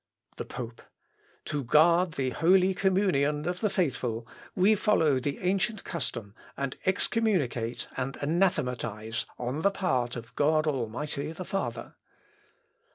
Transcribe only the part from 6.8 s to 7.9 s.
excommunicate